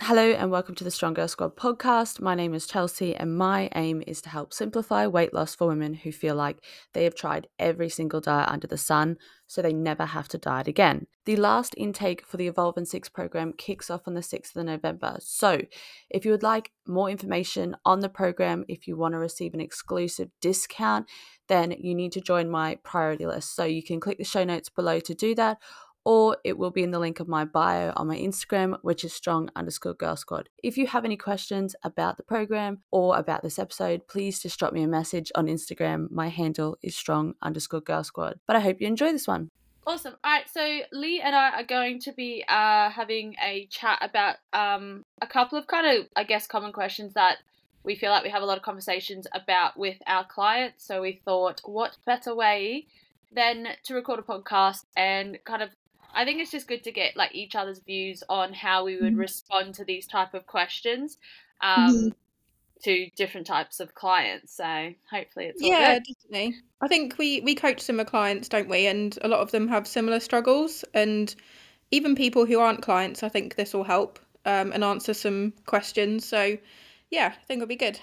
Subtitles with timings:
[0.00, 2.20] Hello and welcome to the Strong Girl Squad podcast.
[2.20, 5.92] My name is Chelsea, and my aim is to help simplify weight loss for women
[5.92, 9.16] who feel like they have tried every single diet under the sun,
[9.48, 11.08] so they never have to diet again.
[11.26, 14.66] The last intake for the Evolve in 6 program kicks off on the 6th of
[14.66, 15.16] November.
[15.18, 15.62] So,
[16.10, 19.60] if you would like more information on the program, if you want to receive an
[19.60, 21.06] exclusive discount,
[21.48, 23.56] then you need to join my priority list.
[23.56, 25.58] So, you can click the show notes below to do that
[26.04, 29.12] or it will be in the link of my bio on my Instagram, which is
[29.12, 30.48] strong underscore girl squad.
[30.62, 34.72] If you have any questions about the program or about this episode, please just drop
[34.72, 36.10] me a message on Instagram.
[36.10, 38.40] My handle is strong underscore girl squad.
[38.46, 39.50] But I hope you enjoy this one.
[39.86, 40.16] Awesome.
[40.22, 44.36] All right, so Leigh and I are going to be uh, having a chat about
[44.52, 47.38] um, a couple of kind of, I guess, common questions that
[47.84, 50.86] we feel like we have a lot of conversations about with our clients.
[50.86, 52.86] So we thought, what better way
[53.32, 55.70] than to record a podcast and kind of
[56.18, 59.12] I think it's just good to get like each other's views on how we would
[59.12, 59.20] mm-hmm.
[59.20, 61.16] respond to these type of questions
[61.60, 62.08] um, mm-hmm.
[62.82, 64.56] to different types of clients.
[64.56, 66.06] So hopefully it's yeah, good.
[66.08, 66.56] definitely.
[66.80, 68.88] I think we we coach similar clients, don't we?
[68.88, 71.32] And a lot of them have similar struggles, and
[71.92, 76.24] even people who aren't clients, I think this will help um, and answer some questions.
[76.24, 76.58] So
[77.12, 78.00] yeah, I think it'll be good.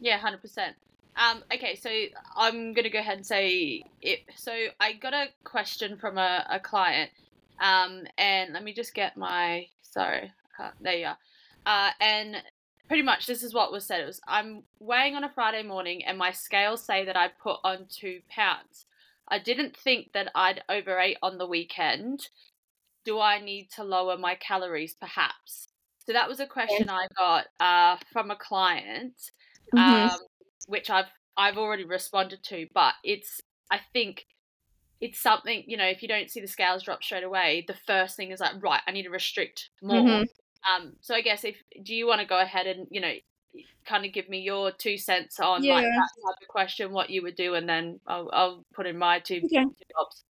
[0.00, 0.74] Yeah, hundred percent.
[1.16, 1.90] Um, okay, so
[2.34, 4.20] I'm gonna go ahead and say it.
[4.36, 7.10] So I got a question from a, a client
[7.60, 10.32] um, and let me just get my sorry,
[10.80, 11.18] there you are.
[11.66, 12.36] Uh, and
[12.86, 14.00] pretty much this is what was said.
[14.00, 17.58] It was I'm weighing on a Friday morning, and my scales say that I put
[17.64, 18.86] on two pounds.
[19.28, 22.28] I didn't think that I'd overate on the weekend.
[23.04, 25.68] Do I need to lower my calories, perhaps?
[26.06, 29.14] So that was a question I got uh, from a client,
[29.74, 30.08] mm-hmm.
[30.08, 30.18] um,
[30.66, 32.66] which I've I've already responded to.
[32.72, 34.26] But it's I think
[35.00, 38.16] it's something you know if you don't see the scales drop straight away the first
[38.16, 40.74] thing is like right i need to restrict more mm-hmm.
[40.74, 43.12] um so i guess if do you want to go ahead and you know
[43.86, 45.74] kind of give me your two cents on yeah.
[45.74, 48.98] like that type of question what you would do and then i'll, I'll put in
[48.98, 49.64] my two, okay.
[49.64, 50.24] two jobs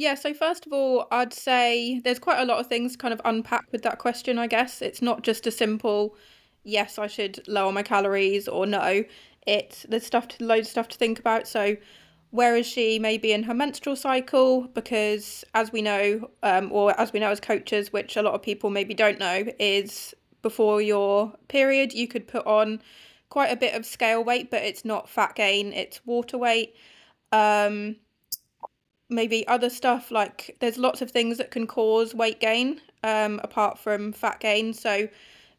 [0.00, 3.20] yeah, so first of all, I'd say there's quite a lot of things kind of
[3.24, 4.80] unpack with that question, I guess.
[4.80, 6.14] It's not just a simple
[6.62, 9.04] yes, I should lower my calories or no.
[9.46, 11.48] It's there's stuff to loads of stuff to think about.
[11.48, 11.76] So
[12.30, 12.98] where is she?
[12.98, 17.40] Maybe in her menstrual cycle because as we know um, or as we know as
[17.40, 22.28] coaches which a lot of people maybe don't know is before your period you could
[22.28, 22.80] put on
[23.28, 26.74] quite a bit of scale weight but it's not fat gain it's water weight.
[27.32, 27.96] Um,
[29.10, 33.78] maybe other stuff like there's lots of things that can cause weight gain um, apart
[33.78, 34.72] from fat gain.
[34.74, 35.08] So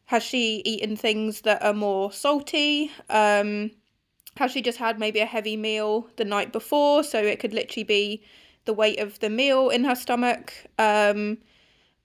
[0.06, 2.90] has she eaten things that are more salty?
[3.08, 3.72] Um,
[4.36, 7.02] has she just had maybe a heavy meal the night before?
[7.04, 8.22] So it could literally be
[8.64, 10.52] the weight of the meal in her stomach.
[10.78, 11.38] Um,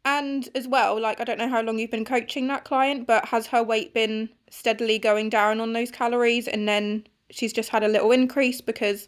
[0.04, 3.26] and as well, like, I don't know how long you've been coaching that client, but
[3.26, 6.48] has her weight been steadily going down on those calories?
[6.48, 9.08] And then she's just had a little increase because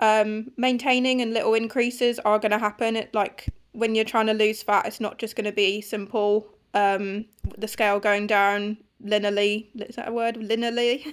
[0.00, 2.96] um, maintaining and little increases are going to happen.
[2.96, 6.46] It, like, when you're trying to lose fat, it's not just going to be simple
[6.74, 7.24] um,
[7.56, 9.66] the scale going down linearly.
[9.74, 10.36] Is that a word?
[10.36, 11.04] Linearly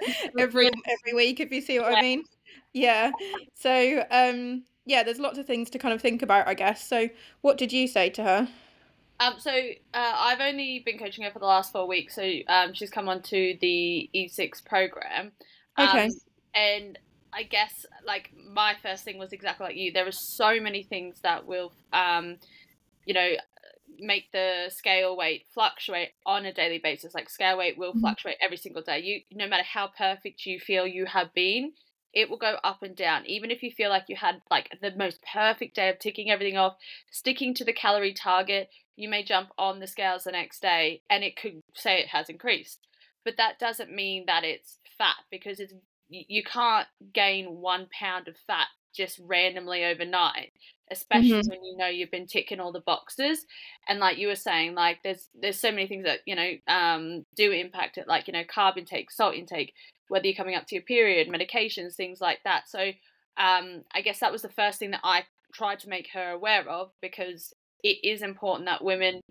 [0.38, 1.98] every every week, if you see what yeah.
[1.98, 2.24] I mean.
[2.72, 3.10] Yeah.
[3.54, 6.86] So um, yeah, there's lots of things to kind of think about, I guess.
[6.86, 7.08] So
[7.40, 8.48] what did you say to her?
[9.20, 12.14] Um, so uh, I've only been coaching her for the last four weeks.
[12.16, 15.32] So um, she's come onto the E6 program.
[15.76, 16.10] Um, okay.
[16.54, 16.98] And
[17.32, 19.92] I guess like my first thing was exactly like you.
[19.92, 22.38] There are so many things that will, um,
[23.06, 23.30] you know,
[24.02, 27.14] make the scale weight fluctuate on a daily basis.
[27.14, 28.00] Like scale weight will mm-hmm.
[28.00, 29.00] fluctuate every single day.
[29.00, 31.72] You no matter how perfect you feel you have been,
[32.12, 33.26] it will go up and down.
[33.26, 36.56] Even if you feel like you had like the most perfect day of ticking everything
[36.56, 36.76] off,
[37.10, 41.24] sticking to the calorie target, you may jump on the scales the next day and
[41.24, 42.80] it could say it has increased.
[43.24, 45.72] But that doesn't mean that it's fat because it's
[46.08, 50.52] you can't gain one pound of fat just randomly overnight
[50.92, 51.48] especially mm-hmm.
[51.48, 53.46] when you know you've been ticking all the boxes.
[53.88, 57.24] And like you were saying like there's there's so many things that you know um
[57.34, 59.72] do impact it like you know carb intake salt intake
[60.08, 62.68] whether you're coming up to your period medications things like that.
[62.68, 62.92] So
[63.38, 65.22] um i guess that was the first thing that i
[65.54, 69.22] tried to make her aware of because it is important that women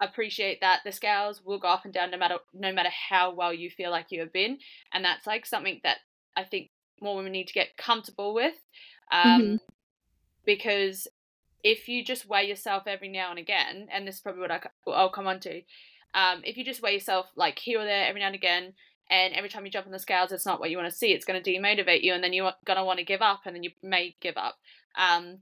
[0.00, 3.54] appreciate that the scales will go up and down no matter no matter how well
[3.54, 4.58] you feel like you have been.
[4.92, 5.98] And that's like something that
[6.36, 6.70] i think
[7.00, 8.54] more women need to get comfortable with
[9.12, 9.56] um, mm-hmm
[10.46, 11.08] because
[11.62, 14.60] if you just weigh yourself every now and again, and this is probably what I,
[14.86, 15.60] will come on to,
[16.14, 18.72] um, if you just weigh yourself like here or there every now and again,
[19.10, 21.12] and every time you jump on the scales, it's not what you want to see,
[21.12, 23.54] it's going to demotivate you, and then you're going to want to give up, and
[23.54, 24.56] then you may give up.
[24.96, 25.38] Um,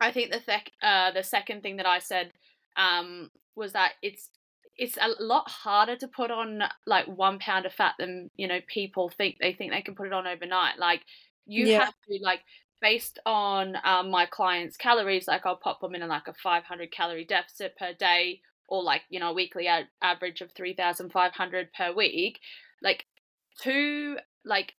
[0.00, 2.32] I think the, th- uh, the second thing that I said
[2.76, 4.30] um, was that it's
[4.78, 8.58] it's a lot harder to put on like one pound of fat than you know
[8.66, 11.00] people think they think they can put it on overnight like
[11.46, 11.78] you Yeah.
[11.78, 12.40] have to like
[12.80, 17.24] based on um, my clients calories like i'll pop them in like a 500 calorie
[17.24, 22.40] deficit per day or like you know a weekly a- average of 3500 per week
[22.82, 23.06] like
[23.62, 24.74] to like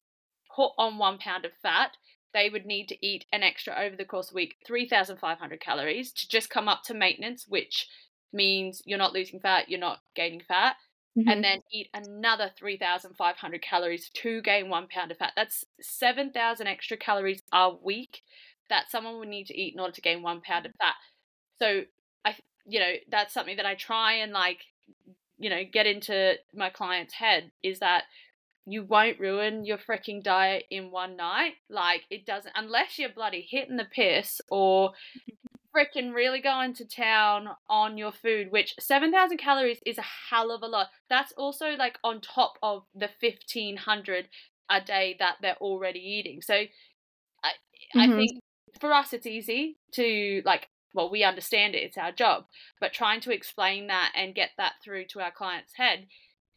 [0.54, 1.96] put on one pound of fat
[2.34, 6.12] they would need to eat an extra over the course of the week 3500 calories
[6.12, 7.86] to just come up to maintenance which
[8.32, 10.76] means you're not losing fat you're not gaining fat
[11.16, 11.28] Mm-hmm.
[11.30, 15.32] and then eat another 3,500 calories to gain one pound of fat.
[15.34, 18.20] That's 7,000 extra calories a week
[18.68, 20.94] that someone would need to eat in order to gain one pound of fat.
[21.58, 21.82] So,
[22.24, 22.36] I,
[22.66, 24.58] you know, that's something that I try and like,
[25.38, 28.04] you know, get into my client's head is that
[28.66, 31.54] you won't ruin your freaking diet in one night.
[31.70, 34.92] Like, it doesn't, unless you're bloody hitting the piss or
[35.76, 40.62] freaking really going to town on your food, which 7,000 calories is a hell of
[40.62, 40.88] a lot.
[41.10, 44.28] That's also like on top of the 1,500
[44.70, 46.42] a day that they're already eating.
[46.42, 46.64] So
[47.42, 47.52] I,
[47.98, 48.08] I Mhm.
[48.08, 48.40] think
[48.80, 52.46] for us, it's easy to like, well, we understand it, it's our job,
[52.80, 56.08] but trying to explain that and get that through to our client's head.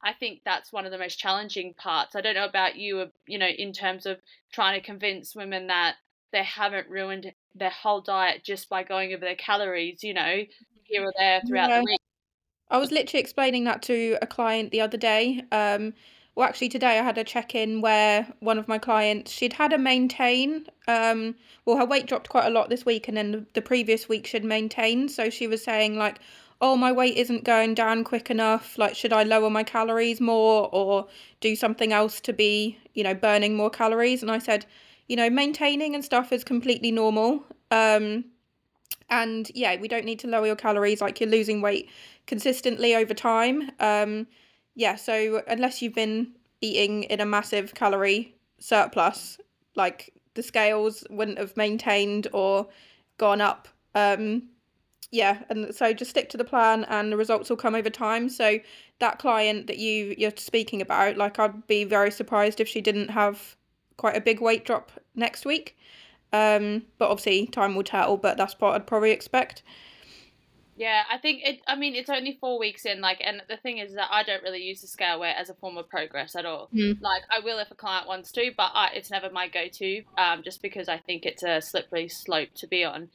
[0.01, 2.15] I think that's one of the most challenging parts.
[2.15, 5.67] I don't know about you, uh, you know, in terms of trying to convince women
[5.67, 5.97] that
[6.31, 10.43] they haven't ruined their whole diet just by going over their calories, you know,
[10.83, 11.79] here or there throughout Yeah.
[11.79, 11.99] the week.
[12.71, 15.43] I was literally explaining that to a client the other day.
[15.51, 15.93] Um,
[16.35, 19.73] well, actually, today I had a check in where one of my clients she'd had
[19.73, 20.65] a maintain.
[20.87, 21.35] Um,
[21.65, 24.27] well, her weight dropped quite a lot this week, and then the, the previous week
[24.27, 25.11] she'd maintained.
[25.11, 26.19] So she was saying like,
[26.61, 28.77] "Oh, my weight isn't going down quick enough.
[28.77, 31.07] Like, should I lower my calories more or
[31.41, 34.65] do something else to be, you know, burning more calories?" And I said,
[35.09, 37.43] you know, maintaining and stuff is completely normal.
[37.71, 38.25] Um,
[39.09, 41.01] and yeah, we don't need to lower your calories.
[41.01, 41.89] Like you're losing weight
[42.27, 43.71] consistently over time.
[43.79, 44.27] Um,
[44.75, 49.39] yeah, so unless you've been eating in a massive calorie surplus,
[49.75, 52.67] like the scales wouldn't have maintained or
[53.17, 53.67] gone up.
[53.95, 54.43] Um,
[55.11, 58.29] yeah, and so just stick to the plan, and the results will come over time.
[58.29, 58.59] So
[58.99, 63.09] that client that you you're speaking about, like I'd be very surprised if she didn't
[63.09, 63.55] have
[63.99, 65.77] quite a big weight drop next week.
[66.31, 68.17] Um, but obviously time will tell.
[68.17, 69.61] But that's what I'd probably expect.
[70.77, 71.59] Yeah, I think it.
[71.67, 73.01] I mean, it's only four weeks in.
[73.01, 75.53] Like, and the thing is that I don't really use the scale weight as a
[75.53, 76.69] form of progress at all.
[76.73, 77.01] Mm.
[77.01, 80.03] Like, I will if a client wants to, but I, it's never my go-to.
[80.17, 83.09] Um, just because I think it's a slippery slope to be on,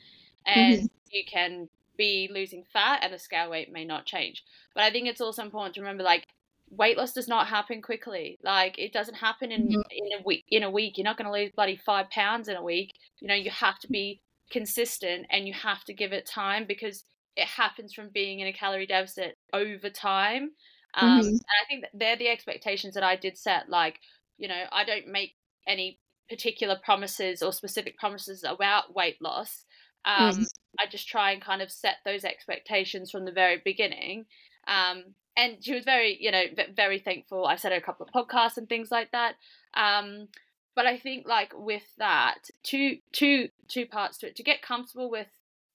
[0.45, 4.45] and you can be losing fat, and the scale weight may not change.
[4.75, 6.27] But I think it's also important to remember, like,
[6.70, 8.38] weight loss does not happen quickly.
[8.43, 9.82] Like, it doesn't happen in Mhm.
[9.90, 10.44] in a week.
[10.49, 12.93] In a week, you're not going to lose bloody five pounds in a week.
[13.20, 17.05] You know, you have to be consistent, and you have to give it time because
[17.37, 20.55] it happens from being in a calorie deficit over time.
[20.94, 21.38] Um, Mhm.
[21.38, 23.69] And I think that they're the expectations that I did set.
[23.69, 24.00] Like,
[24.38, 29.64] you know, I don't make any particular promises or specific promises about weight loss.
[30.05, 30.46] Um, Mm.
[30.78, 34.26] I just try and kind of set those expectations from the very beginning.
[34.66, 36.45] Um, and she was very, you know,
[36.75, 37.47] very thankful.
[37.47, 39.35] I said a couple of podcasts and things like that.
[39.75, 40.29] Um,
[40.77, 44.37] but I think like with that, two, two, two parts to it.
[44.37, 45.29] To get comfortable with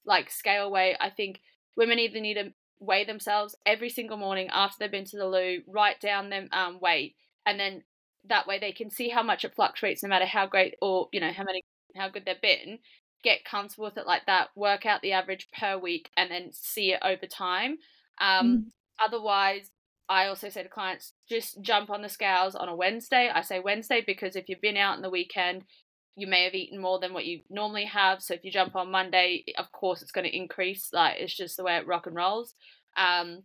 [0.05, 1.41] like scale weight, I think
[1.75, 5.61] women either need to weigh themselves every single morning after they've been to the loo,
[5.67, 7.15] write down their um, weight,
[7.45, 7.83] and then
[8.27, 11.19] that way they can see how much it fluctuates no matter how great or you
[11.19, 11.63] know how many
[11.95, 12.79] how good they've been.
[13.23, 14.49] Get comfortable with it like that.
[14.55, 17.77] Work out the average per week, and then see it over time.
[18.21, 18.71] Um,
[19.03, 19.71] Otherwise,
[20.07, 23.29] I also say to clients, just jump on the scales on a Wednesday.
[23.33, 25.63] I say Wednesday because if you've been out in the weekend,
[26.15, 28.21] you may have eaten more than what you normally have.
[28.21, 30.89] So if you jump on Monday, of course it's going to increase.
[30.91, 32.55] Like it's just the way it rock and rolls.
[32.97, 33.43] Um,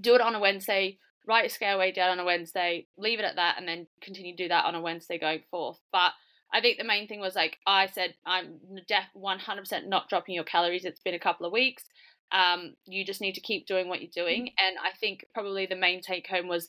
[0.00, 0.98] do it on a Wednesday.
[1.26, 2.86] Write a scale weight down on a Wednesday.
[2.96, 5.78] Leave it at that, and then continue to do that on a Wednesday going forth.
[5.92, 6.12] But
[6.54, 10.44] I think the main thing was like I said, I'm def 100% not dropping your
[10.44, 10.84] calories.
[10.84, 11.84] It's been a couple of weeks.
[12.32, 14.50] Um, you just need to keep doing what you're doing.
[14.58, 16.68] And I think probably the main take home was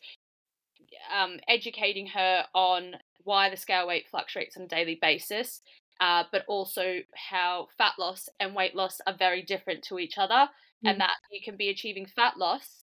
[1.15, 5.61] um, educating her on why the scale weight fluctuates on a daily basis,
[5.99, 6.99] uh, but also
[7.29, 10.49] how fat loss and weight loss are very different to each other,
[10.85, 10.91] Mm.
[10.91, 12.83] and that you can be achieving fat loss.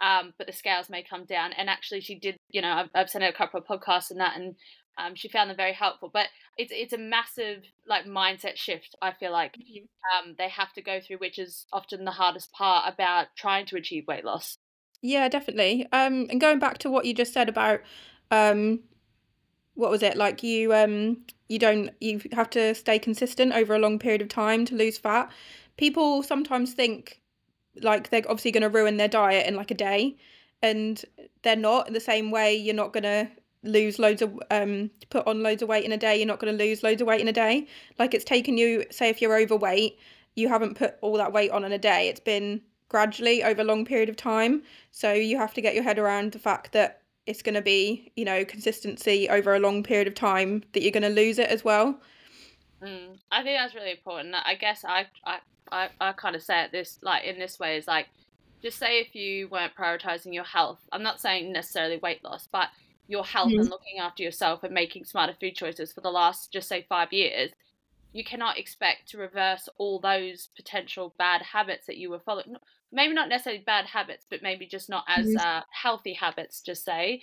[0.00, 2.36] Um, but the scales may come down, and actually, she did.
[2.50, 4.54] You know, I've, I've sent her a couple of podcasts and that, and
[4.98, 6.10] um, she found them very helpful.
[6.12, 8.94] But it's it's a massive like mindset shift.
[9.00, 9.56] I feel like
[10.16, 13.76] um, they have to go through, which is often the hardest part about trying to
[13.76, 14.58] achieve weight loss.
[15.00, 15.86] Yeah, definitely.
[15.92, 17.80] Um, and going back to what you just said about,
[18.30, 18.80] um,
[19.74, 20.42] what was it like?
[20.42, 24.64] You um, you don't you have to stay consistent over a long period of time
[24.66, 25.30] to lose fat.
[25.76, 27.20] People sometimes think
[27.80, 30.16] like they're obviously going to ruin their diet in like a day,
[30.62, 31.04] and
[31.42, 33.28] they're not in the same way you're not going to
[33.64, 36.56] lose loads of um put on loads of weight in a day you're not going
[36.56, 37.66] to lose loads of weight in a day.
[37.98, 39.98] Like it's taken you say if you're overweight
[40.34, 42.08] you haven't put all that weight on in a day.
[42.08, 44.62] It's been gradually over a long period of time.
[44.90, 48.10] So you have to get your head around the fact that it's going to be
[48.16, 51.48] you know consistency over a long period of time that you're going to lose it
[51.48, 52.00] as well.
[52.82, 54.34] Mm, i think that's really important.
[54.34, 55.38] I guess i i
[55.70, 58.08] i, I kind of say it this like in this way is like
[58.62, 62.68] just say if you weren't prioritizing your health i'm not saying necessarily weight loss but
[63.08, 63.60] your health mm-hmm.
[63.60, 67.12] and looking after yourself and making smarter food choices for the last just say five
[67.12, 67.50] years
[68.12, 72.56] you cannot expect to reverse all those potential bad habits that you were following
[72.92, 75.46] maybe not necessarily bad habits but maybe just not as mm-hmm.
[75.46, 77.22] uh, healthy habits just say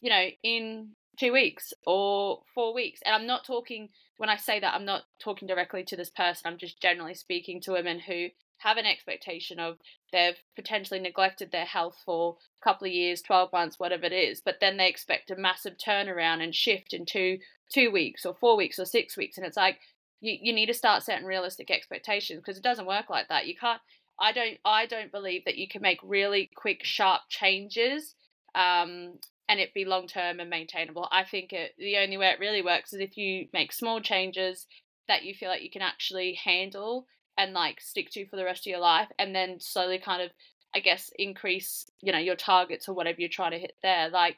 [0.00, 4.58] you know in two weeks or four weeks and i'm not talking when i say
[4.58, 8.28] that i'm not talking directly to this person i'm just generally speaking to women who
[8.60, 9.78] have an expectation of
[10.12, 14.40] they've potentially neglected their health for a couple of years, 12 months, whatever it is,
[14.40, 17.38] but then they expect a massive turnaround and shift in two,
[17.72, 19.38] two weeks or four weeks or six weeks.
[19.38, 19.78] And it's like,
[20.20, 23.46] you, you need to start setting realistic expectations because it doesn't work like that.
[23.46, 23.80] You can't,
[24.20, 28.14] I don't, I don't believe that you can make really quick, sharp changes
[28.54, 29.14] um,
[29.48, 31.08] and it be long term and maintainable.
[31.10, 34.66] I think it, the only way it really works is if you make small changes
[35.08, 37.06] that you feel like you can actually handle
[37.38, 40.30] and like stick to for the rest of your life and then slowly kind of
[40.74, 44.08] I guess increase, you know, your targets or whatever you're trying to hit there.
[44.08, 44.36] Like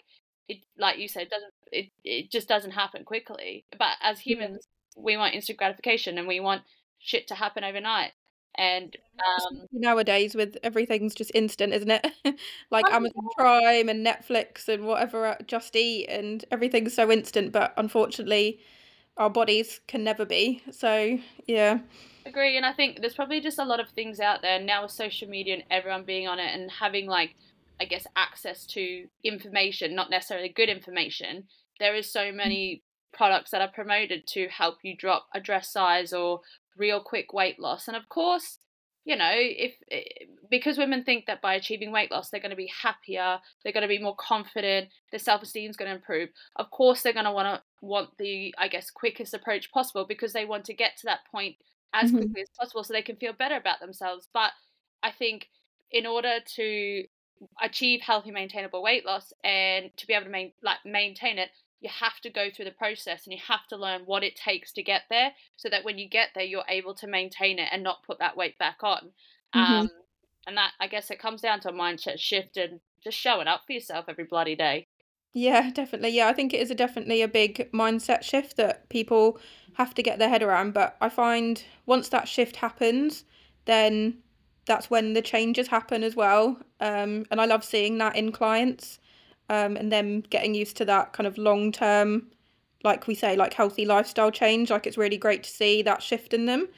[0.48, 3.64] it like you said, it doesn't it, it just doesn't happen quickly.
[3.78, 5.02] But as humans yeah.
[5.02, 6.62] we want instant gratification and we want
[6.98, 8.12] shit to happen overnight.
[8.54, 12.06] And um, nowadays with everything's just instant, isn't it?
[12.70, 18.60] like Amazon Prime and Netflix and whatever Just Eat and everything's so instant, but unfortunately
[19.16, 20.62] our bodies can never be.
[20.70, 21.80] So yeah
[22.26, 24.90] agree and i think there's probably just a lot of things out there now with
[24.90, 27.34] social media and everyone being on it and having like
[27.80, 31.44] i guess access to information not necessarily good information.
[31.80, 36.12] There is so many products that are promoted to help you drop a dress size
[36.12, 36.40] or
[36.76, 38.58] real quick weight loss and of course
[39.04, 40.02] you know if eh,
[40.48, 43.82] because women think that by achieving weight loss they're going to be happier they're going
[43.82, 47.32] to be more confident their self-esteem is going to improve of course they're going to
[47.32, 51.04] want to want the i guess quickest approach possible because they want to get to
[51.04, 51.56] that point
[51.92, 52.18] as mm-hmm.
[52.18, 54.28] quickly as possible so they can feel better about themselves.
[54.32, 54.52] But
[55.02, 55.48] I think
[55.90, 57.04] in order to
[57.60, 61.50] achieve healthy, maintainable weight loss and to be able to main, like maintain it,
[61.82, 64.72] you have to go through the process and you have to learn what it takes
[64.72, 67.82] to get there so that when you get there you're able to maintain it and
[67.82, 69.10] not put that weight back on
[69.54, 69.58] mm-hmm.
[69.60, 69.90] um,
[70.46, 73.62] and that i guess it comes down to a mindset shift and just showing up
[73.66, 74.86] for yourself every bloody day
[75.32, 79.38] yeah definitely yeah i think it is a definitely a big mindset shift that people
[79.74, 80.74] have to get their head around.
[80.74, 83.24] But I find once that shift happens,
[83.64, 84.18] then
[84.66, 86.58] that's when the changes happen as well.
[86.80, 88.98] Um, and I love seeing that in clients
[89.48, 92.28] um, and them getting used to that kind of long term,
[92.84, 94.70] like we say, like healthy lifestyle change.
[94.70, 96.68] Like it's really great to see that shift in them.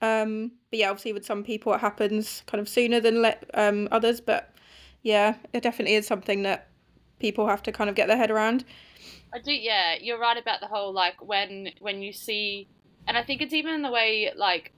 [0.00, 3.88] Um, but yeah, obviously with some people it happens kind of sooner than let um,
[3.90, 4.20] others.
[4.20, 4.54] But
[5.02, 6.68] yeah, it definitely is something that
[7.18, 8.64] people have to kind of get their head around.
[9.32, 9.52] I do.
[9.52, 12.68] Yeah, you're right about the whole like when when you see,
[13.06, 14.72] and I think it's even the way like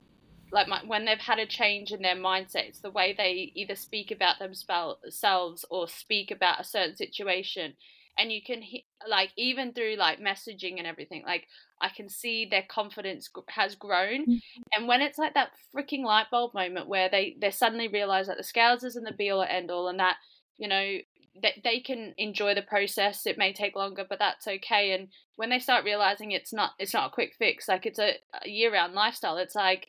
[0.51, 3.75] like my, when they've had a change in their mindset, it's the way they either
[3.75, 7.73] speak about themselves or speak about a certain situation,
[8.17, 8.61] and you can
[9.09, 11.47] like even through like messaging and everything, like
[11.81, 14.61] I can see their confidence has grown, mm-hmm.
[14.73, 18.37] and when it's like that freaking light bulb moment where they they suddenly realize that
[18.37, 20.17] the scales isn't the be all or end all, and that
[20.57, 20.97] you know
[21.39, 24.91] they, they can enjoy the process it may take longer but that's okay.
[24.93, 28.15] And when they start realizing it's not it's not a quick fix like it's a,
[28.43, 29.87] a year round lifestyle it's like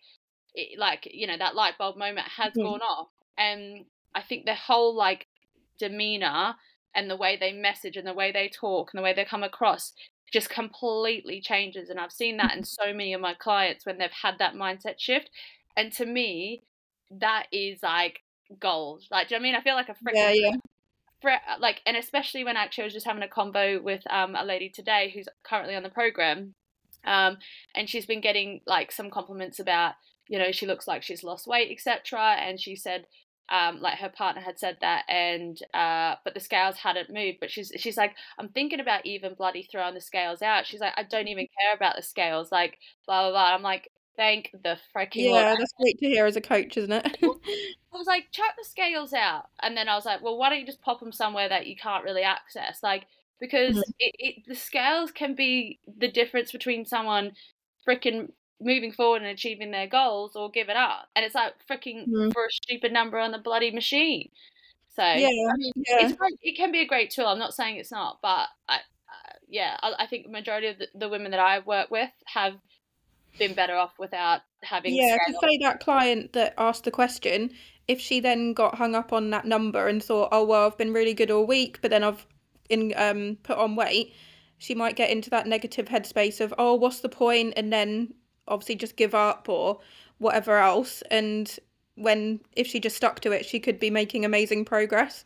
[0.54, 2.62] it, like you know that light bulb moment has mm-hmm.
[2.62, 3.08] gone off.
[3.36, 5.26] And i think the whole like
[5.78, 6.54] demeanor
[6.94, 9.42] and the way they message and the way they talk and the way they come
[9.42, 9.94] across
[10.32, 11.88] just completely changes.
[11.90, 14.94] And i've seen that in so many of my clients when they've had that mindset
[14.98, 15.30] shift.
[15.76, 16.62] And to me
[17.10, 18.20] that is like
[18.60, 19.02] gold.
[19.10, 19.54] Like do you know I mean?
[19.56, 20.56] I feel like a freaking yeah, yeah
[21.60, 24.68] like and especially when actually I was just having a convo with um, a lady
[24.68, 26.54] today who's currently on the program
[27.04, 27.38] um,
[27.74, 29.94] and she's been getting like some compliments about
[30.28, 33.06] you know she looks like she's lost weight etc and she said
[33.50, 37.50] um, like her partner had said that and uh, but the scales hadn't moved but
[37.50, 40.66] she's she's like i'm thinking about even bloody throwing the scales out.
[40.66, 43.54] She's like i don't even care about the scales like blah blah blah.
[43.54, 45.60] I'm like Thank the freaking Yeah, Lord.
[45.60, 47.18] that's great to hear as a coach, isn't it?
[47.22, 49.46] I was like, chuck the scales out.
[49.62, 51.76] And then I was like, well, why don't you just pop them somewhere that you
[51.76, 52.82] can't really access?
[52.82, 53.06] Like,
[53.40, 53.90] because mm-hmm.
[53.98, 57.32] it, it, the scales can be the difference between someone
[57.86, 61.08] freaking moving forward and achieving their goals or give it up.
[61.16, 62.30] And it's like freaking mm-hmm.
[62.30, 64.30] for a stupid number on the bloody machine.
[64.94, 66.12] So Yeah, I mean, yeah.
[66.12, 67.26] great, it can be a great tool.
[67.26, 70.78] I'm not saying it's not, but I, uh, yeah, I, I think the majority of
[70.78, 72.54] the, the women that I work with have
[73.38, 77.50] been better off without having Yeah, to say that client that asked the question,
[77.88, 80.92] if she then got hung up on that number and thought, oh well, I've been
[80.92, 82.26] really good all week, but then I've
[82.68, 84.14] in um put on weight,
[84.58, 87.54] she might get into that negative headspace of, oh, what's the point?
[87.56, 88.14] And then
[88.48, 89.80] obviously just give up or
[90.18, 91.02] whatever else.
[91.10, 91.58] And
[91.96, 95.24] when if she just stuck to it, she could be making amazing progress.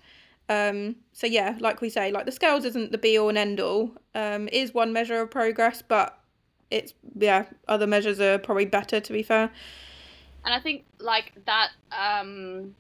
[0.49, 3.61] Um, so yeah, like we say, like the scales isn't the be all and end
[3.61, 3.93] all.
[4.15, 6.19] Um, is one measure of progress, but
[6.71, 9.51] it's yeah, other measures are probably better to be fair.
[10.45, 12.75] And I think like that um,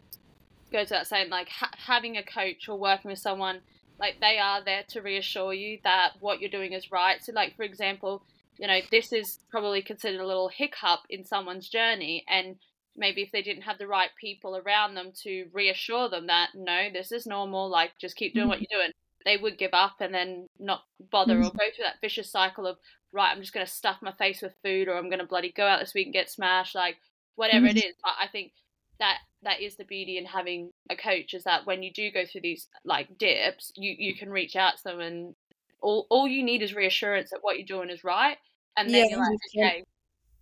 [0.72, 3.60] goes without saying, like ha- having a coach or working with someone,
[3.98, 7.22] like they are there to reassure you that what you're doing is right.
[7.22, 8.22] So, like for example,
[8.58, 12.56] you know this is probably considered a little hiccup in someone's journey, and
[12.96, 16.88] maybe if they didn't have the right people around them to reassure them that no,
[16.92, 18.92] this is normal, like just keep doing what you're doing,
[19.26, 22.78] they would give up and then not bother or go through that vicious cycle of
[23.12, 25.52] right, I'm just going to stuff my face with food or I'm going to bloody
[25.52, 26.96] go out this week and get smashed, like
[27.34, 27.94] whatever it is.
[28.02, 28.52] But I think
[29.00, 32.24] that that is the beauty in having a coach is that when you do go
[32.24, 35.34] through these like dips, you you can reach out to them and
[35.82, 38.38] all all you need is reassurance that what you're doing is right,
[38.76, 39.66] and then Yeah, you're like, 100%.
[39.66, 39.84] okay,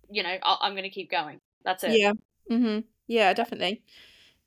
[0.09, 1.39] you know, I'll, I'm going to keep going.
[1.63, 1.91] That's it.
[1.91, 2.13] Yeah.
[2.51, 2.79] mm-hmm.
[3.07, 3.83] Yeah, definitely.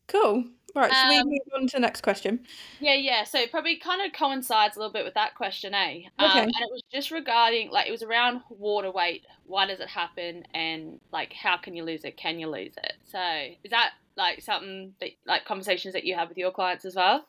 [0.08, 0.44] Cool.
[0.74, 2.46] Right, so we Um, move on to the next question.
[2.80, 3.24] Yeah, yeah.
[3.24, 6.02] So it probably kind of coincides a little bit with that question, eh?
[6.18, 6.48] Um, Okay.
[6.54, 9.26] and it was just regarding, like, it was around water weight.
[9.42, 10.44] Why does it happen?
[10.54, 12.16] And, like, how can you lose it?
[12.16, 12.92] Can you lose it?
[13.04, 13.18] So
[13.64, 17.26] is that, like, something that, like, conversations that you have with your clients as well?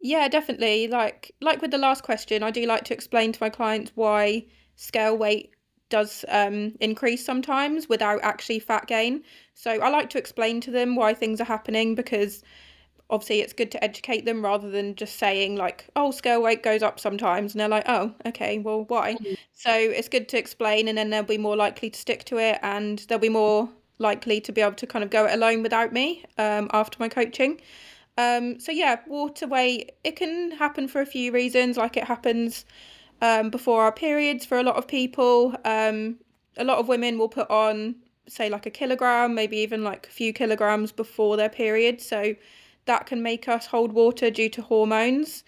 [0.00, 0.86] Yeah, definitely.
[0.88, 4.46] Like like with the last question, I do like to explain to my clients why
[4.76, 5.50] scale weight
[5.88, 9.24] does um, increase sometimes without actually fat gain.
[9.54, 12.42] So I like to explain to them why things are happening because
[13.10, 16.82] obviously it's good to educate them rather than just saying like, oh, scale weight goes
[16.82, 19.18] up sometimes, and they're like, oh, okay, well, why?
[19.52, 22.58] So it's good to explain, and then they'll be more likely to stick to it,
[22.62, 25.92] and they'll be more likely to be able to kind of go it alone without
[25.92, 27.60] me um, after my coaching.
[28.18, 32.64] Um, so yeah, water weight, it can happen for a few reasons, like it happens
[33.20, 35.54] um, before our periods for a lot of people.
[35.64, 36.18] Um,
[36.56, 37.96] a lot of women will put on,
[38.28, 42.00] say, like a kilogram, maybe even like a few kilograms before their period.
[42.00, 42.34] So
[42.86, 45.44] that can make us hold water due to hormones.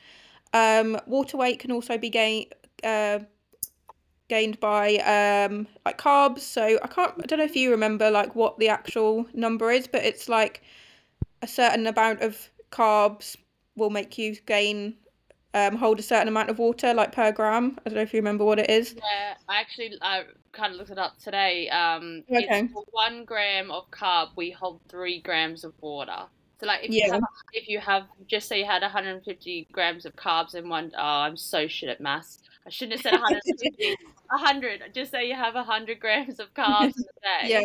[0.53, 3.21] Um, water weight can also be gained uh,
[4.29, 6.41] gained by um, like carbs.
[6.41, 9.87] So I can't, I don't know if you remember like what the actual number is,
[9.87, 10.63] but it's like
[11.43, 13.37] a certain amount of carbs
[13.77, 14.95] will make you gain
[15.57, 17.79] um, hold a certain amount of water, like per gram.
[17.81, 18.95] I don't know if you remember what it is.
[18.95, 21.69] Yeah, I actually I kind of looked it up today.
[21.71, 22.47] Um, Okay.
[22.65, 26.25] it's for one gram of carb, we hold three grams of water.
[26.61, 30.15] So like if you have if you have just say you had 150 grams of
[30.17, 32.41] carbs in one, oh, I'm so shit at maths.
[32.67, 33.97] I shouldn't have said 150.
[34.29, 34.83] 100.
[34.93, 37.49] Just say you have 100 grams of carbs in a day.
[37.51, 37.63] Yeah.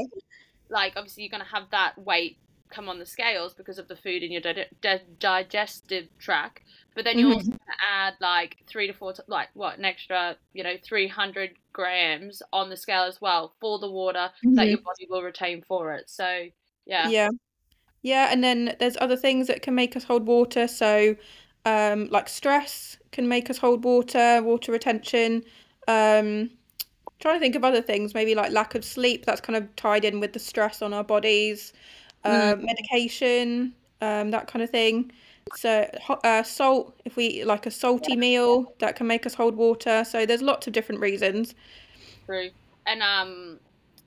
[0.70, 2.38] Like obviously you're gonna have that weight
[2.72, 6.62] come on the scales because of the food in your di- di- digestive tract.
[6.96, 7.34] But then you're Mhm.
[7.34, 7.52] also
[7.90, 12.70] add like three to four, t- like what, an extra, you know, 300 grams on
[12.70, 16.10] the scale as well for the water that your body will retain for it.
[16.10, 16.48] So,
[16.86, 17.12] yeah.
[17.12, 17.30] Yeah.
[18.04, 20.68] Yeah, and then there's other things that can make us hold water.
[20.68, 21.16] So,
[21.66, 25.44] um, like stress can make us hold water, water retention.
[25.88, 26.52] Um,
[27.20, 29.26] trying to think of other things, maybe like lack of sleep.
[29.26, 31.74] That's kind of tied in with the stress on our bodies.
[32.24, 35.12] Uh, medication, um, that kind of thing.
[35.56, 35.90] So,
[36.24, 37.00] uh, salt.
[37.06, 40.04] If we eat like a salty meal, that can make us hold water.
[40.04, 41.56] So there's lots of different reasons.
[42.26, 42.50] True.
[42.86, 43.60] And um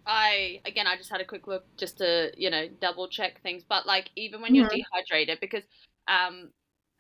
[0.06, 3.62] I again I just had a quick look just to, you know, double check things.
[3.68, 5.64] But like even when you're dehydrated, because
[6.08, 6.50] um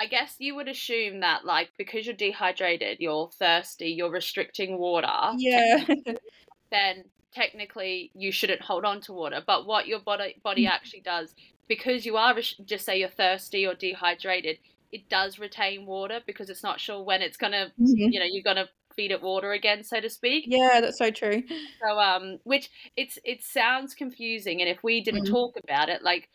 [0.00, 5.32] I guess you would assume that like because you're dehydrated, you're thirsty, you're restricting water,
[5.36, 5.84] Yeah.
[6.70, 9.42] then technically you shouldn't hold on to water.
[9.46, 11.34] But what your body body actually does,
[11.68, 14.58] because you are just say you're thirsty or dehydrated,
[14.92, 18.12] it does retain water because it's not sure when it's gonna, Mhm.
[18.12, 20.44] you know, you're gonna feed it water again, so to speak.
[20.46, 21.42] Yeah, that's so true.
[21.82, 25.30] So um, which it's it sounds confusing, and if we didn't Mhm.
[25.30, 26.28] talk about it, like,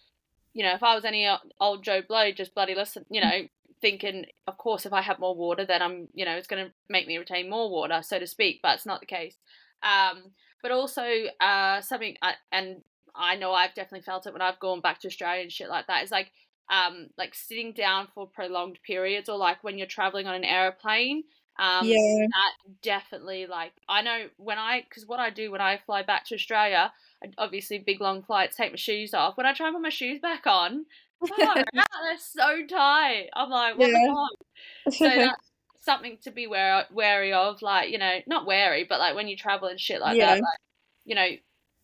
[0.53, 3.47] you know, if I was any old Joe Blow, just bloody listen, you know,
[3.81, 6.73] thinking, of course, if I have more water, then I'm, you know, it's going to
[6.89, 8.59] make me retain more water, so to speak.
[8.62, 9.35] But it's not the case.
[9.83, 11.03] Um, but also
[11.39, 12.81] uh, something, I, and
[13.15, 15.87] I know I've definitely felt it when I've gone back to Australia and shit like
[15.87, 16.03] that.
[16.03, 16.31] Is like
[16.69, 21.23] um, like sitting down for prolonged periods, or like when you're traveling on an aeroplane.
[21.57, 21.97] Um, Yeah.
[21.97, 26.25] that definitely like I know when I because what I do when I fly back
[26.27, 26.93] to Australia,
[27.37, 29.35] obviously big long flights, take my shoes off.
[29.35, 30.85] When I try and put my shoes back on,
[31.21, 33.27] oh, they're so tight.
[33.35, 34.07] I'm like, what yeah.
[34.07, 34.93] the fuck?
[34.93, 35.48] So that's
[35.79, 37.61] something to be wary, wary of.
[37.61, 40.35] Like, you know, not wary, but like when you travel and shit like yeah.
[40.35, 40.59] that, like,
[41.05, 41.27] you know,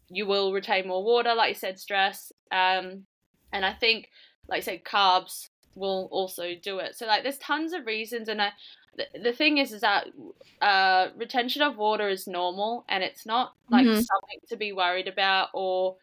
[0.09, 2.31] you will retain more water, like you said, stress.
[2.51, 3.05] Um,
[3.51, 4.09] and I think,
[4.47, 6.95] like you said, carbs will also do it.
[6.95, 8.51] So like, there's tons of reasons, and I,
[8.97, 10.07] the, the thing is, is that
[10.61, 13.95] uh, retention of water is normal, and it's not like mm-hmm.
[13.95, 15.97] something to be worried about, or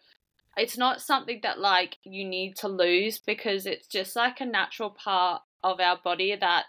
[0.56, 4.90] it's not something that like you need to lose because it's just like a natural
[4.90, 6.64] part of our body that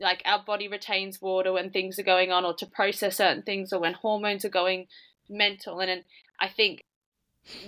[0.00, 3.72] like our body retains water when things are going on or to process certain things
[3.72, 4.86] or when hormones are going
[5.28, 6.04] mental and, and
[6.38, 6.84] I think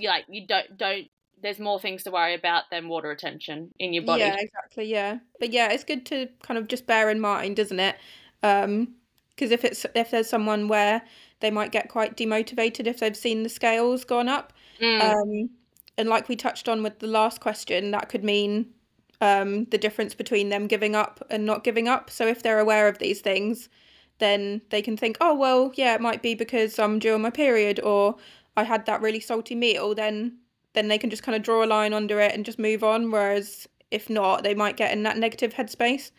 [0.03, 1.09] like you don't don't
[1.43, 4.23] there's more things to worry about than water retention in your body.
[4.23, 4.87] Yeah, exactly.
[4.87, 7.97] Yeah, but yeah, it's good to kind of just bear in mind, isn't it?
[8.43, 8.95] Um,
[9.31, 11.03] because if it's if there's someone where
[11.41, 15.01] they might get quite demotivated if they've seen the scales gone up, mm.
[15.01, 15.51] um,
[15.97, 18.67] and like we touched on with the last question, that could mean
[19.21, 22.11] um the difference between them giving up and not giving up.
[22.11, 23.69] So if they're aware of these things,
[24.19, 27.31] then they can think, oh well, yeah, it might be because I'm due on my
[27.31, 28.17] period or
[28.57, 30.39] I had that really salty meal, then
[30.75, 33.11] then they can just kind of draw a line under it and just move on.
[33.11, 36.11] Whereas if not, they might get in that negative headspace.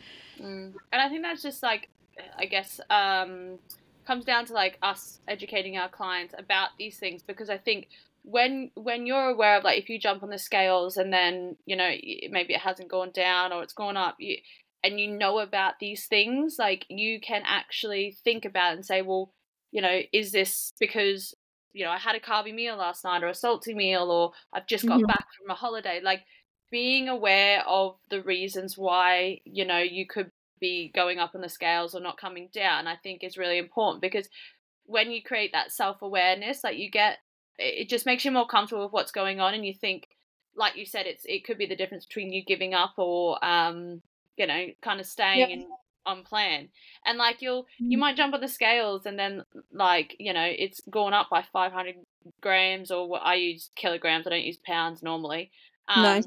[0.41, 0.73] Mm.
[0.91, 1.89] And I think that's just like,
[2.37, 3.59] I guess, um,
[4.05, 7.89] comes down to like us educating our clients about these things because I think
[8.29, 11.75] when when you're aware of like if you jump on the scales and then you
[11.75, 11.89] know
[12.29, 14.37] maybe it hasn't gone down or it's gone up you
[14.83, 19.33] and you know about these things like you can actually think about and say well
[19.71, 21.33] you know is this because
[21.73, 24.67] you know, I had a carby meal last night or a salty meal or I've
[24.67, 25.07] just got mm-hmm.
[25.07, 26.01] back from a holiday.
[26.03, 26.21] Like
[26.71, 31.49] being aware of the reasons why, you know, you could be going up on the
[31.49, 34.27] scales or not coming down, I think is really important because
[34.85, 37.19] when you create that self awareness, like you get
[37.59, 40.07] it just makes you more comfortable with what's going on and you think
[40.55, 44.01] like you said it's it could be the difference between you giving up or um
[44.37, 45.47] you know kind of staying yeah.
[45.47, 45.65] and
[46.05, 46.69] on plan
[47.05, 48.01] and like you'll you mm.
[48.01, 49.43] might jump on the scales and then
[49.73, 51.95] like you know it's gone up by 500
[52.41, 55.51] grams or what i use kilograms i don't use pounds normally
[55.87, 56.21] um, no.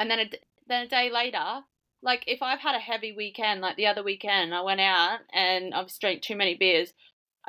[0.00, 0.30] and then a,
[0.66, 1.60] then a day later
[2.02, 5.72] like if i've had a heavy weekend like the other weekend i went out and
[5.74, 6.92] i've drank too many beers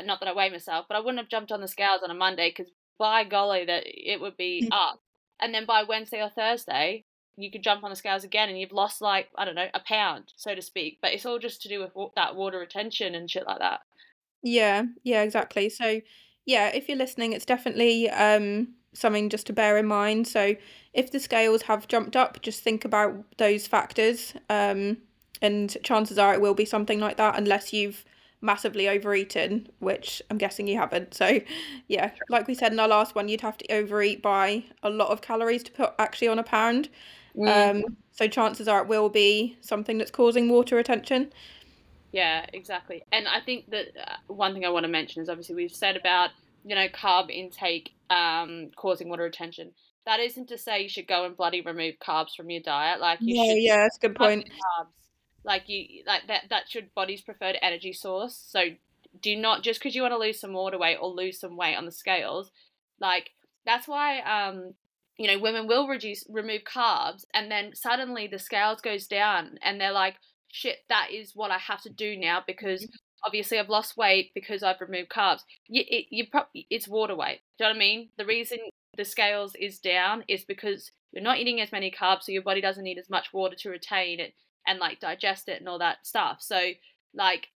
[0.03, 2.13] not that i weigh myself but i wouldn't have jumped on the scales on a
[2.15, 4.99] monday because by golly that it would be up
[5.39, 7.03] and then by wednesday or thursday
[7.39, 9.79] you could jump on the scales again and you've lost like I don't know a
[9.79, 10.99] pound, so to speak.
[11.01, 13.81] But it's all just to do with that water retention and shit like that.
[14.43, 15.69] Yeah, yeah, exactly.
[15.69, 16.01] So
[16.45, 20.27] yeah, if you're listening, it's definitely um, something just to bear in mind.
[20.27, 20.55] So
[20.93, 24.97] if the scales have jumped up, just think about those factors, um,
[25.41, 28.03] and chances are it will be something like that, unless you've
[28.41, 31.13] massively overeaten, which I'm guessing you haven't.
[31.13, 31.39] So,
[31.87, 35.09] yeah, like we said in our last one, you'd have to overeat by a lot
[35.09, 36.89] of calories to put actually on a pound.
[37.35, 37.85] Mm.
[37.85, 41.31] Um, so chances are it will be something that's causing water retention.
[42.11, 43.03] Yeah, exactly.
[43.11, 45.95] And I think that uh, one thing I want to mention is obviously we've said
[45.95, 46.31] about
[46.65, 49.71] you know carb intake um, causing water retention.
[50.05, 52.99] That isn't to say you should go and bloody remove carbs from your diet.
[52.99, 53.61] Like you yeah, should.
[53.61, 54.49] Yeah, that's a good point.
[54.49, 54.87] Carbs.
[55.43, 56.45] Like you, like that.
[56.49, 58.35] That's your body's preferred energy source.
[58.47, 58.61] So
[59.21, 61.75] do not just because you want to lose some water weight or lose some weight
[61.75, 62.51] on the scales.
[62.99, 63.31] Like
[63.65, 64.73] that's why um,
[65.19, 69.79] you know women will reduce remove carbs and then suddenly the scales goes down and
[69.79, 70.15] they're like
[70.47, 72.87] shit that is what i have to do now because
[73.23, 77.41] obviously i've lost weight because i've removed carbs you, it, you pro- it's water weight
[77.59, 78.57] do you know what i mean the reason
[78.97, 82.61] the scales is down is because you're not eating as many carbs so your body
[82.61, 84.33] doesn't need as much water to retain it
[84.67, 86.59] and like digest it and all that stuff so
[87.13, 87.47] like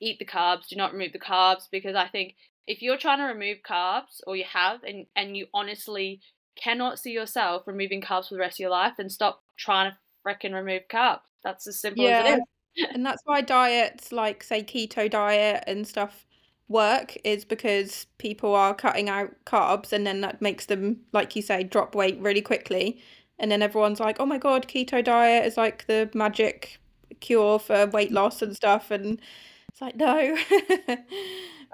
[0.00, 2.34] eat the carbs do not remove the carbs because i think
[2.66, 6.20] if you're trying to remove carbs or you have and and you honestly
[6.56, 9.96] cannot see yourself removing carbs for the rest of your life, then stop trying to
[10.26, 11.20] freaking remove carbs.
[11.42, 12.22] That's as simple yeah.
[12.24, 12.40] as it
[12.76, 12.86] is.
[12.94, 16.26] and that's why diets like say keto diet and stuff
[16.68, 21.42] work is because people are cutting out carbs and then that makes them like you
[21.42, 23.02] say drop weight really quickly
[23.38, 26.78] and then everyone's like oh my god keto diet is like the magic
[27.20, 29.20] cure for weight loss and stuff and
[29.68, 30.36] it's like no
[30.86, 30.98] but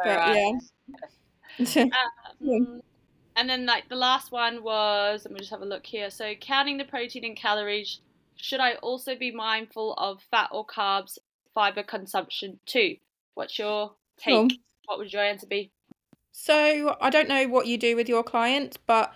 [0.05, 0.37] right.
[0.37, 0.53] yeah
[2.41, 2.81] um,
[3.39, 6.11] and then like the last one was let me just have a look here.
[6.11, 8.01] So counting the protein and calories,
[8.37, 11.19] should I also be mindful of fat or carbs,
[11.55, 12.97] fiber consumption too?
[13.35, 14.35] What's your take?
[14.35, 14.49] Cool.
[14.87, 15.71] What would your answer be?
[16.33, 19.13] So I don't know what you do with your clients, but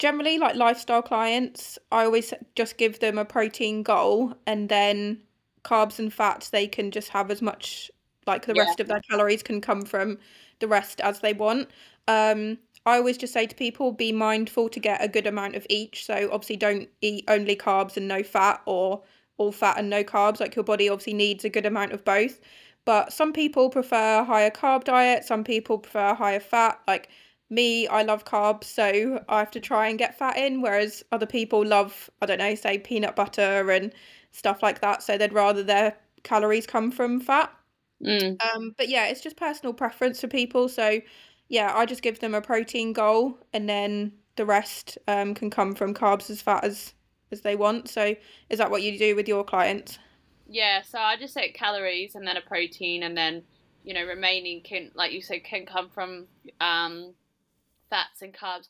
[0.00, 5.20] generally like lifestyle clients, I always just give them a protein goal and then
[5.62, 7.90] carbs and fats they can just have as much
[8.26, 8.62] like the yeah.
[8.62, 10.18] rest of their calories can come from
[10.58, 11.68] the rest as they want.
[12.08, 15.66] Um, I always just say to people be mindful to get a good amount of
[15.68, 16.06] each.
[16.06, 19.02] So obviously don't eat only carbs and no fat or
[19.36, 20.40] all fat and no carbs.
[20.40, 22.40] Like your body obviously needs a good amount of both.
[22.86, 26.80] But some people prefer a higher carb diet, some people prefer higher fat.
[26.88, 27.10] Like
[27.50, 31.26] me, I love carbs, so I have to try and get fat in, whereas other
[31.26, 33.92] people love, I don't know, say peanut butter and
[34.30, 35.02] stuff like that.
[35.02, 37.52] So they'd rather their calories come from fat.
[38.04, 38.42] Mm.
[38.42, 40.68] Um, but yeah, it's just personal preference for people.
[40.68, 41.00] So
[41.48, 45.74] yeah, I just give them a protein goal, and then the rest um, can come
[45.74, 46.94] from carbs as fat as
[47.32, 47.88] as they want.
[47.88, 48.14] So
[48.48, 49.98] is that what you do with your clients?
[50.48, 53.42] Yeah, so I just set calories and then a protein, and then
[53.84, 56.26] you know remaining can, like you said, can come from
[56.60, 57.14] um,
[57.90, 58.68] fats and carbs.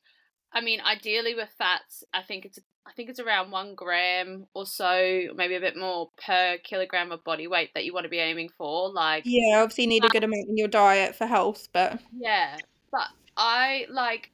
[0.52, 4.66] I mean, ideally with fats, I think it's I think it's around one gram or
[4.66, 8.18] so, maybe a bit more per kilogram of body weight that you want to be
[8.18, 8.90] aiming for.
[8.90, 12.56] Like, yeah, obviously you need a good amount in your diet for health, but yeah,
[12.90, 14.30] but I like,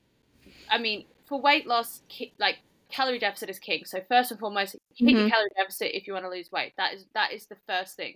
[0.71, 2.03] I mean, for weight loss,
[2.39, 3.85] like calorie deficit is king.
[3.85, 5.19] So first and foremost, hit mm-hmm.
[5.19, 6.73] your calorie deficit if you want to lose weight.
[6.77, 8.15] That is that is the first thing.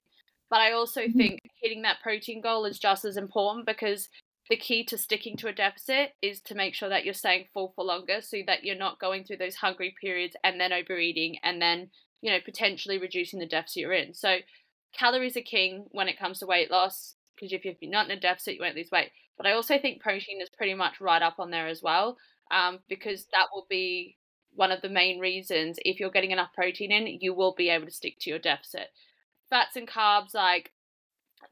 [0.49, 1.19] But I also mm-hmm.
[1.19, 4.09] think hitting that protein goal is just as important because
[4.51, 7.73] the key to sticking to a deficit is to make sure that you're staying full
[7.77, 11.63] for longer so that you're not going through those hungry periods and then overeating and
[11.63, 11.89] then,
[12.21, 14.13] you know, potentially reducing the deficit you're in.
[14.13, 14.39] So
[14.93, 18.21] calories are king when it comes to weight loss because if you're not in a
[18.21, 19.11] deficit, you won't lose weight.
[19.37, 22.19] But I also think protein is pretty much right up on there as well
[22.51, 24.17] um, because that will be
[24.53, 27.87] one of the main reasons if you're getting enough protein in, you will be able
[27.87, 28.89] to stick to your deficit.
[29.49, 30.73] Fats and carbs, like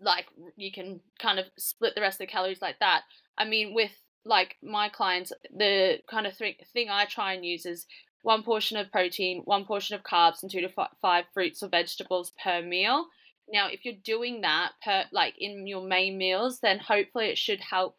[0.00, 3.02] like you can kind of split the rest of the calories like that.
[3.36, 3.92] I mean, with
[4.24, 7.86] like my clients, the kind of th- thing I try and use is
[8.22, 11.68] one portion of protein, one portion of carbs, and two to f- five fruits or
[11.68, 13.06] vegetables per meal.
[13.50, 17.60] Now, if you're doing that per like in your main meals, then hopefully it should
[17.60, 17.96] help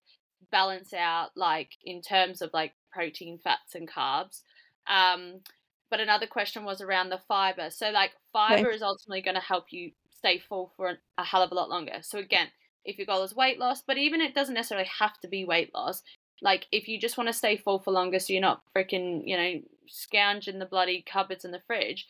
[0.51, 4.41] balance out like in terms of like protein, fats, and carbs.
[4.87, 5.41] Um,
[5.89, 7.69] but another question was around the fiber.
[7.71, 8.75] So like fiber okay.
[8.75, 11.99] is ultimately going to help you stay full for a hell of a lot longer.
[12.01, 12.47] So again,
[12.85, 15.73] if your goal is weight loss, but even it doesn't necessarily have to be weight
[15.73, 16.03] loss.
[16.41, 19.37] Like if you just want to stay full for longer, so you're not freaking you
[19.37, 22.07] know scounging the bloody cupboards in the fridge.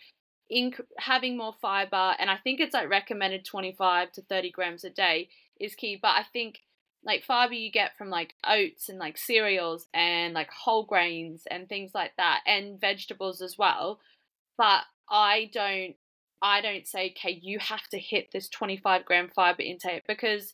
[0.50, 4.90] In having more fiber, and I think it's like recommended 25 to 30 grams a
[4.90, 5.98] day is key.
[6.02, 6.62] But I think
[7.04, 11.70] like fiber you get from like oats and like cereals and like whole grains and
[11.70, 14.00] things like that and vegetables as well
[14.58, 15.96] but i don't
[16.42, 20.54] I don't say, okay, you have to hit this 25 gram fiber intake because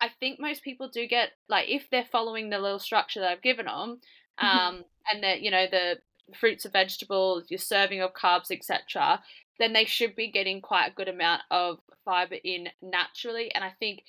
[0.00, 3.42] I think most people do get, like, if they're following the little structure that I've
[3.42, 4.00] given them,
[4.40, 4.46] mm-hmm.
[4.46, 5.98] um, and that, you know, the
[6.38, 9.22] fruits and vegetables, your serving of carbs, etc.,
[9.58, 13.54] then they should be getting quite a good amount of fiber in naturally.
[13.54, 14.02] And I think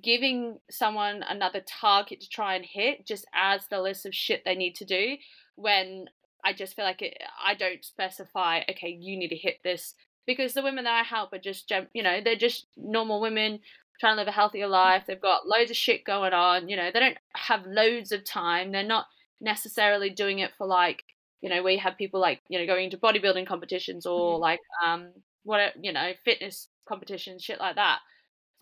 [0.00, 4.54] giving someone another target to try and hit just adds the list of shit they
[4.54, 5.16] need to do
[5.56, 6.06] when
[6.44, 9.94] I just feel like it, I don't specify, okay, you need to hit this
[10.26, 13.60] because the women that I help are just, you know, they're just normal women
[14.00, 15.04] trying to live a healthier life.
[15.06, 16.68] They've got loads of shit going on.
[16.68, 18.72] You know, they don't have loads of time.
[18.72, 19.06] They're not
[19.40, 21.02] necessarily doing it for like,
[21.40, 24.42] you know, we have people like, you know, going into bodybuilding competitions or mm-hmm.
[24.42, 25.12] like, um,
[25.44, 27.98] what, you know, fitness competitions, shit like that.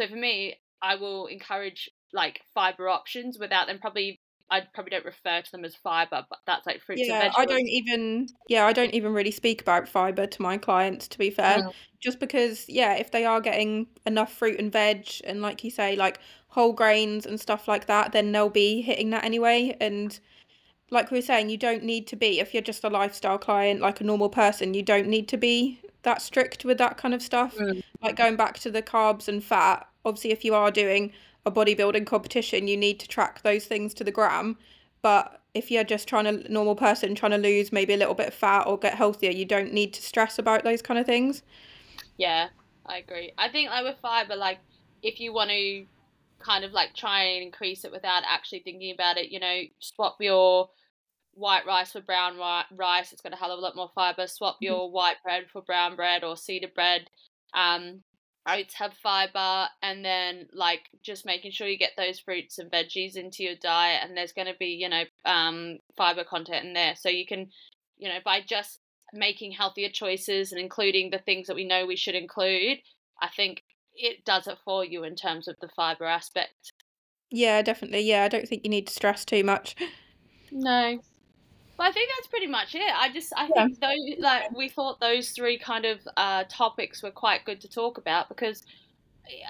[0.00, 4.20] So for me, I will encourage like fiber options without them probably
[4.50, 7.42] I probably don't refer to them as fiber, but that's like fruits yeah, and vegetables.
[7.42, 11.18] I don't even yeah, I don't even really speak about fiber to my clients to
[11.18, 11.58] be fair.
[11.58, 11.72] Mm.
[12.00, 15.96] Just because yeah, if they are getting enough fruit and veg and like you say
[15.96, 20.18] like whole grains and stuff like that, then they'll be hitting that anyway and
[20.90, 23.80] like we were saying, you don't need to be if you're just a lifestyle client
[23.80, 27.22] like a normal person, you don't need to be that strict with that kind of
[27.22, 27.56] stuff.
[27.56, 27.82] Mm.
[28.02, 31.12] Like going back to the carbs and fat, obviously if you are doing
[31.46, 34.57] a bodybuilding competition, you need to track those things to the gram.
[35.03, 38.29] But if you're just trying to normal person trying to lose maybe a little bit
[38.29, 41.42] of fat or get healthier, you don't need to stress about those kind of things.
[42.16, 42.48] Yeah,
[42.87, 43.33] I agree.
[43.38, 44.59] I think like with fiber, like
[45.03, 45.87] if you want to
[46.38, 50.16] kind of like try and increase it without actually thinking about it, you know, swap
[50.20, 50.70] your
[51.35, 52.37] white rice for brown
[52.76, 53.12] rice.
[53.12, 54.26] It's got a hell of a lot more fiber.
[54.26, 54.64] Swap mm-hmm.
[54.64, 57.09] your white bread for brown bread or Seda bread.
[57.55, 58.03] Um,
[58.50, 63.16] oats have fiber and then like just making sure you get those fruits and veggies
[63.16, 66.94] into your diet and there's going to be you know um, fiber content in there.
[66.96, 67.48] So you can
[67.98, 68.80] you know by just
[69.12, 72.78] making healthier choices and including the things that we know we should include
[73.20, 73.62] i think
[73.94, 76.72] it does it for you in terms of the fiber aspect.
[77.30, 78.00] Yeah definitely.
[78.02, 79.74] Yeah i don't think you need to stress too much.
[80.52, 81.00] No
[81.80, 82.92] but I think that's pretty much it.
[82.94, 83.64] I just I yeah.
[83.64, 87.70] think those like we thought those three kind of uh, topics were quite good to
[87.70, 88.62] talk about because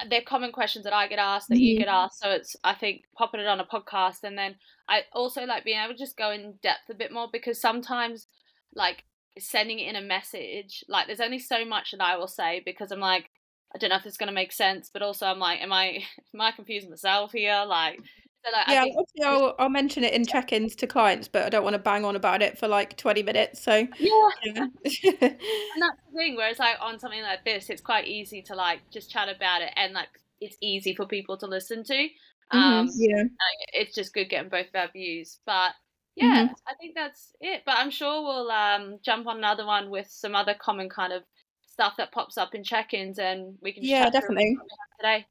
[0.09, 2.21] they're common questions that I get asked that you get asked.
[2.21, 4.55] So it's I think popping it on a podcast, and then
[4.89, 8.29] I also like being able to just go in depth a bit more because sometimes
[8.77, 9.03] like
[9.37, 12.93] sending it in a message, like there's only so much that I will say because
[12.93, 13.29] I'm like
[13.75, 16.05] I don't know if it's going to make sense, but also I'm like, am I
[16.35, 17.65] am I confusing myself here?
[17.67, 17.99] Like,
[18.45, 21.65] so like yeah, obviously I'll, I'll mention it in check-ins to clients, but I don't
[21.65, 23.63] want to bang on about it for like 20 minutes.
[23.63, 24.67] So yeah, yeah.
[24.85, 26.37] and that's the thing.
[26.37, 29.73] Whereas like on something like this, it's quite easy to like just chat about it,
[29.77, 30.09] and like
[30.41, 32.09] it's easy for people to listen to.
[32.53, 33.25] Um, Mhm, yeah.
[33.73, 35.39] it's just good getting both of our views.
[35.47, 35.73] But
[36.17, 36.55] yeah, Mhm.
[36.67, 37.63] I think that's it.
[37.65, 41.23] But I'm sure we'll um jump on another one with some other common kind of
[41.67, 44.57] stuff that pops up in check-ins, and we can Yeah, chat definitely.
[44.57, 45.27] what we have today.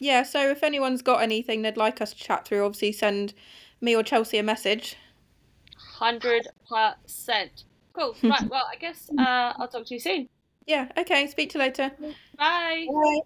[0.00, 3.34] Yeah, so if anyone's got anything they'd like us to chat through, obviously send
[3.80, 4.96] me or Chelsea a message.
[5.76, 7.64] Hundred percent.
[7.92, 8.16] Cool.
[8.22, 8.50] Right.
[8.50, 10.26] Well, I guess uh, I'll talk to you soon.
[10.66, 11.92] Yeah, okay, speak to you later.
[12.38, 12.86] Bye.
[12.86, 13.20] Bye.